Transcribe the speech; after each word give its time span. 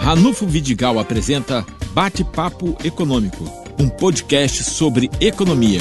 Ranulfo 0.00 0.46
Vidigal 0.46 0.98
apresenta 0.98 1.64
Bate-Papo 1.92 2.74
Econômico, 2.82 3.44
um 3.78 3.86
podcast 3.86 4.64
sobre 4.64 5.10
economia. 5.20 5.80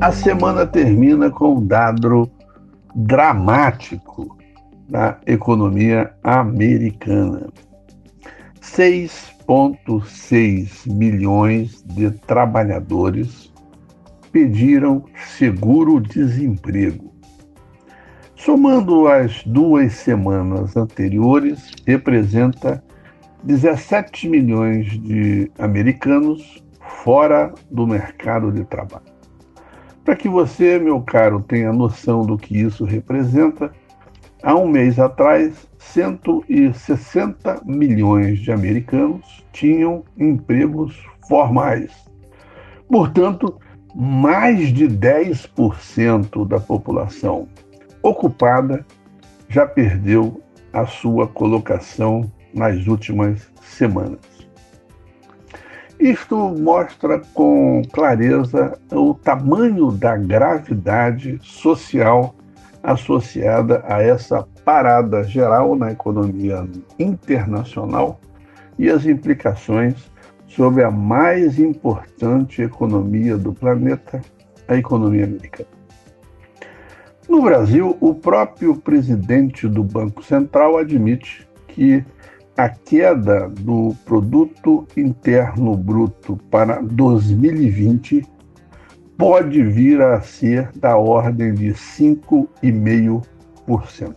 A 0.00 0.12
semana 0.12 0.64
termina 0.64 1.28
com 1.30 1.56
um 1.56 1.66
dado 1.66 2.30
dramático 2.94 4.38
da 4.88 5.18
economia 5.26 6.14
americana. 6.22 7.48
6,6 8.62 10.86
milhões 10.86 11.82
de 11.84 12.12
trabalhadores 12.12 13.52
pediram 14.30 15.04
seguro-desemprego. 15.36 17.17
Somando 18.48 19.06
as 19.06 19.44
duas 19.44 19.92
semanas 19.92 20.74
anteriores, 20.74 21.70
representa 21.86 22.82
17 23.44 24.26
milhões 24.26 24.98
de 25.02 25.52
americanos 25.58 26.64
fora 27.04 27.52
do 27.70 27.86
mercado 27.86 28.50
de 28.50 28.64
trabalho. 28.64 29.04
Para 30.02 30.16
que 30.16 30.30
você, 30.30 30.78
meu 30.78 31.02
caro, 31.02 31.42
tenha 31.42 31.74
noção 31.74 32.22
do 32.22 32.38
que 32.38 32.58
isso 32.58 32.86
representa, 32.86 33.70
há 34.42 34.54
um 34.54 34.66
mês 34.66 34.98
atrás, 34.98 35.68
160 35.76 37.60
milhões 37.66 38.38
de 38.38 38.50
americanos 38.50 39.44
tinham 39.52 40.02
empregos 40.16 40.98
formais. 41.28 41.92
Portanto, 42.88 43.60
mais 43.94 44.72
de 44.72 44.88
10% 44.88 46.48
da 46.48 46.58
população 46.58 47.46
ocupada 48.08 48.84
já 49.48 49.66
perdeu 49.66 50.42
a 50.72 50.86
sua 50.86 51.26
colocação 51.26 52.30
nas 52.54 52.86
últimas 52.86 53.50
semanas. 53.62 54.20
Isto 55.98 56.36
mostra 56.36 57.20
com 57.34 57.82
clareza 57.92 58.78
o 58.92 59.14
tamanho 59.14 59.90
da 59.90 60.16
gravidade 60.16 61.38
social 61.42 62.34
associada 62.82 63.82
a 63.86 64.00
essa 64.00 64.46
parada 64.64 65.24
geral 65.24 65.74
na 65.74 65.90
economia 65.90 66.64
internacional 66.98 68.20
e 68.78 68.88
as 68.88 69.06
implicações 69.06 70.10
sobre 70.46 70.84
a 70.84 70.90
mais 70.90 71.58
importante 71.58 72.62
economia 72.62 73.36
do 73.36 73.52
planeta, 73.52 74.20
a 74.68 74.76
economia 74.76 75.24
americana. 75.24 75.77
No 77.28 77.42
Brasil, 77.42 77.96
o 78.00 78.14
próprio 78.14 78.76
presidente 78.76 79.68
do 79.68 79.84
Banco 79.84 80.24
Central 80.24 80.78
admite 80.78 81.46
que 81.68 82.02
a 82.56 82.70
queda 82.70 83.50
do 83.50 83.94
produto 84.06 84.88
interno 84.96 85.76
bruto 85.76 86.38
para 86.50 86.80
2020 86.80 88.26
pode 89.18 89.62
vir 89.62 90.00
a 90.00 90.22
ser 90.22 90.70
da 90.76 90.96
ordem 90.96 91.52
de 91.52 91.74
5,5%. 91.74 94.16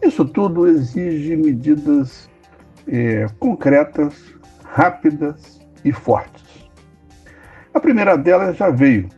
Isso 0.00 0.24
tudo 0.24 0.68
exige 0.68 1.34
medidas 1.36 2.30
é, 2.86 3.26
concretas, 3.40 4.14
rápidas 4.64 5.60
e 5.84 5.90
fortes. 5.92 6.44
A 7.74 7.80
primeira 7.80 8.16
delas 8.16 8.56
já 8.56 8.70
veio. 8.70 9.08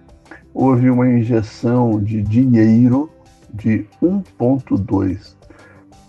Houve 0.54 0.88
uma 0.88 1.08
injeção 1.08 2.00
de 2.00 2.22
dinheiro 2.22 3.10
de 3.52 3.86
1,2 4.00 5.34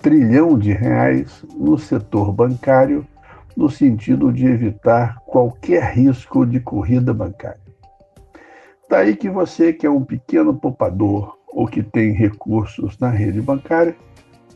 trilhão 0.05 0.55
de 0.55 0.71
reais 0.71 1.43
no 1.57 1.79
setor 1.79 2.31
bancário, 2.31 3.03
no 3.57 3.71
sentido 3.71 4.31
de 4.31 4.45
evitar 4.45 5.17
qualquer 5.25 5.95
risco 5.95 6.45
de 6.45 6.59
corrida 6.59 7.11
bancária. 7.11 7.59
Daí 8.87 9.15
que 9.15 9.27
você 9.31 9.73
que 9.73 9.87
é 9.87 9.89
um 9.89 10.03
pequeno 10.03 10.53
poupador 10.53 11.35
ou 11.47 11.65
que 11.65 11.81
tem 11.81 12.11
recursos 12.11 12.99
na 12.99 13.09
rede 13.09 13.41
bancária, 13.41 13.95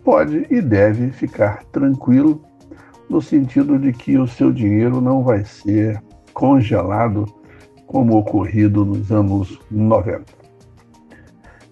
pode 0.03 0.45
e 0.51 0.61
deve 0.61 1.09
ficar 1.09 1.63
tranquilo 1.71 2.43
no 3.09 3.19
sentido 3.19 3.79
de 3.79 3.91
que 3.91 4.19
o 4.19 4.27
seu 4.27 4.51
dinheiro 4.51 5.01
não 5.01 5.23
vai 5.23 5.43
ser 5.43 5.99
congelado 6.31 7.25
como 7.89 8.19
ocorrido 8.19 8.85
nos 8.85 9.11
anos 9.11 9.59
90. 9.71 10.23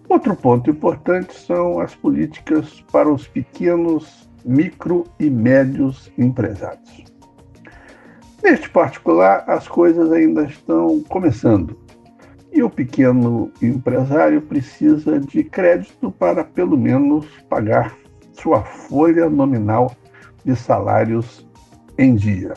Outro 0.09 0.35
ponto 0.35 0.71
importante 0.71 1.31
são 1.35 1.79
as 1.79 1.93
políticas 1.93 2.83
para 2.91 3.07
os 3.07 3.27
pequenos, 3.27 4.27
micro 4.43 5.03
e 5.19 5.29
médios 5.29 6.11
empresários. 6.17 7.03
Neste 8.43 8.67
particular, 8.67 9.43
as 9.47 9.67
coisas 9.67 10.11
ainda 10.11 10.43
estão 10.45 11.01
começando 11.01 11.77
e 12.51 12.63
o 12.63 12.69
pequeno 12.69 13.51
empresário 13.61 14.41
precisa 14.41 15.19
de 15.19 15.43
crédito 15.43 16.09
para, 16.09 16.43
pelo 16.43 16.75
menos, 16.75 17.27
pagar 17.47 17.95
sua 18.33 18.63
folha 18.63 19.29
nominal 19.29 19.95
de 20.43 20.55
salários 20.55 21.47
em 21.95 22.15
dia. 22.15 22.55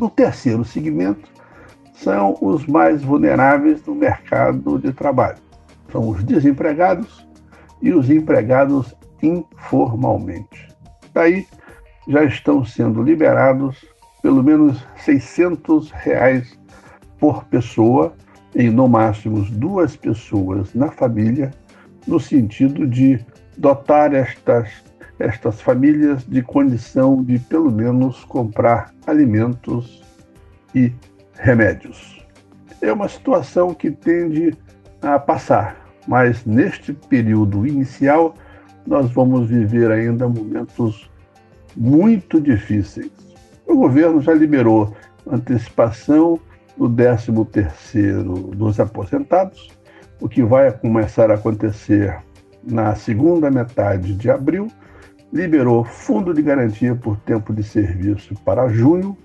O 0.00 0.08
terceiro 0.08 0.64
segmento 0.64 1.33
são 2.04 2.36
os 2.40 2.66
mais 2.66 3.02
vulneráveis 3.02 3.84
no 3.86 3.94
mercado 3.94 4.78
de 4.78 4.92
trabalho 4.92 5.44
são 5.94 6.08
os 6.08 6.24
desempregados 6.24 7.24
e 7.80 7.92
os 7.92 8.10
empregados 8.10 8.96
informalmente. 9.22 10.68
Daí 11.14 11.46
já 12.08 12.24
estão 12.24 12.64
sendo 12.64 13.00
liberados 13.00 13.84
pelo 14.20 14.42
menos 14.42 14.84
600 14.96 15.92
reais 15.92 16.58
por 17.20 17.44
pessoa 17.44 18.12
em 18.56 18.70
no 18.70 18.88
máximo 18.88 19.42
duas 19.52 19.96
pessoas 19.96 20.74
na 20.74 20.90
família, 20.90 21.52
no 22.08 22.18
sentido 22.18 22.88
de 22.88 23.24
dotar 23.56 24.12
estas, 24.14 24.68
estas 25.20 25.60
famílias 25.60 26.24
de 26.24 26.42
condição 26.42 27.22
de 27.22 27.38
pelo 27.38 27.70
menos 27.70 28.24
comprar 28.24 28.92
alimentos 29.06 30.02
e 30.74 30.92
remédios. 31.38 32.24
É 32.80 32.92
uma 32.92 33.08
situação 33.08 33.74
que 33.74 33.90
tende 33.90 34.56
a 35.02 35.18
passar, 35.18 35.76
mas 36.06 36.44
neste 36.44 36.92
período 36.92 37.66
inicial 37.66 38.34
nós 38.86 39.10
vamos 39.10 39.48
viver 39.48 39.90
ainda 39.90 40.28
momentos 40.28 41.10
muito 41.76 42.40
difíceis. 42.40 43.10
O 43.66 43.74
governo 43.76 44.20
já 44.20 44.34
liberou 44.34 44.94
antecipação 45.26 46.38
do 46.76 46.88
13º 46.88 48.54
dos 48.54 48.78
aposentados, 48.78 49.70
o 50.20 50.28
que 50.28 50.42
vai 50.42 50.70
começar 50.72 51.30
a 51.30 51.34
acontecer 51.34 52.16
na 52.62 52.94
segunda 52.94 53.50
metade 53.50 54.14
de 54.14 54.30
abril, 54.30 54.68
liberou 55.32 55.84
fundo 55.84 56.32
de 56.32 56.42
garantia 56.42 56.94
por 56.94 57.16
tempo 57.18 57.52
de 57.52 57.62
serviço 57.62 58.34
para 58.44 58.68
junho 58.68 59.16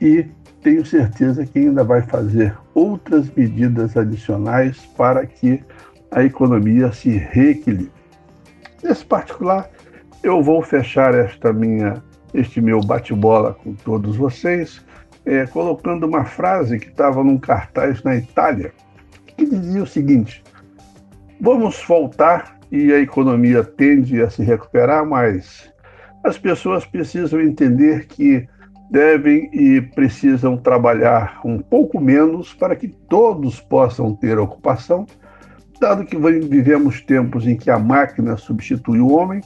e 0.00 0.26
tenho 0.64 0.84
certeza 0.84 1.44
que 1.44 1.58
ainda 1.58 1.84
vai 1.84 2.00
fazer 2.00 2.56
outras 2.74 3.30
medidas 3.30 3.96
adicionais 3.96 4.78
para 4.96 5.24
que 5.26 5.62
a 6.10 6.24
economia 6.24 6.90
se 6.90 7.10
reequilibre. 7.10 7.92
Nesse 8.82 9.04
particular, 9.04 9.68
eu 10.22 10.42
vou 10.42 10.62
fechar 10.62 11.14
esta 11.14 11.52
minha, 11.52 12.02
este 12.32 12.62
meu 12.62 12.80
bate-bola 12.80 13.52
com 13.52 13.74
todos 13.74 14.16
vocês, 14.16 14.82
é, 15.26 15.46
colocando 15.46 16.06
uma 16.06 16.24
frase 16.24 16.78
que 16.78 16.88
estava 16.88 17.22
num 17.22 17.38
cartaz 17.38 18.02
na 18.02 18.16
Itália, 18.16 18.72
que 19.26 19.44
dizia 19.44 19.82
o 19.82 19.86
seguinte: 19.86 20.42
vamos 21.40 21.82
voltar 21.86 22.58
e 22.72 22.90
a 22.90 23.00
economia 23.00 23.62
tende 23.62 24.22
a 24.22 24.30
se 24.30 24.42
recuperar, 24.42 25.04
mas 25.04 25.70
as 26.24 26.38
pessoas 26.38 26.86
precisam 26.86 27.38
entender 27.40 28.06
que 28.06 28.48
devem 28.90 29.48
e 29.52 29.80
precisam 29.80 30.56
trabalhar 30.56 31.40
um 31.44 31.58
pouco 31.58 32.00
menos 32.00 32.54
para 32.54 32.76
que 32.76 32.88
todos 32.88 33.60
possam 33.60 34.14
ter 34.14 34.38
ocupação 34.38 35.06
Dado 35.80 36.04
que 36.04 36.16
vivemos 36.16 37.00
tempos 37.00 37.46
em 37.46 37.56
que 37.56 37.70
a 37.70 37.78
máquina 37.78 38.36
substitui 38.36 39.00
o 39.00 39.12
homem, 39.12 39.40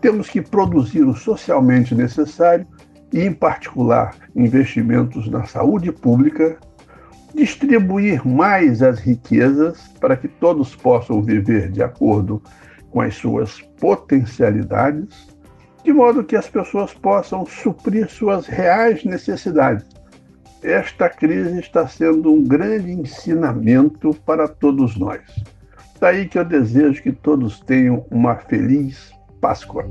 temos 0.00 0.28
que 0.28 0.40
produzir 0.40 1.02
o 1.02 1.14
socialmente 1.14 1.94
necessário 1.94 2.66
e, 3.12 3.20
em 3.20 3.32
particular, 3.32 4.16
investimentos 4.34 5.28
na 5.28 5.44
saúde 5.44 5.92
pública, 5.92 6.58
distribuir 7.34 8.26
mais 8.26 8.82
as 8.82 8.98
riquezas 8.98 9.88
para 10.00 10.16
que 10.16 10.28
todos 10.28 10.74
possam 10.74 11.22
viver 11.22 11.70
de 11.70 11.82
acordo 11.82 12.42
com 12.90 13.00
as 13.00 13.14
suas 13.14 13.60
potencialidades, 13.78 15.33
de 15.84 15.92
modo 15.92 16.24
que 16.24 16.34
as 16.34 16.48
pessoas 16.48 16.92
possam 16.94 17.46
suprir 17.46 18.08
suas 18.08 18.46
reais 18.46 19.04
necessidades 19.04 19.84
esta 20.64 21.10
crise 21.10 21.60
está 21.60 21.86
sendo 21.86 22.32
um 22.32 22.42
grande 22.42 22.90
ensinamento 22.90 24.14
para 24.24 24.48
todos 24.48 24.96
nós. 24.96 25.20
Daí 26.00 26.26
que 26.26 26.38
eu 26.38 26.44
desejo 26.44 27.02
que 27.02 27.12
todos 27.12 27.60
tenham 27.60 28.06
uma 28.10 28.36
feliz 28.36 29.12
Páscoa. 29.42 29.84